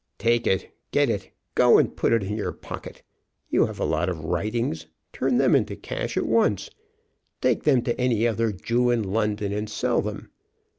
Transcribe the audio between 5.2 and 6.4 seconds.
then into cash at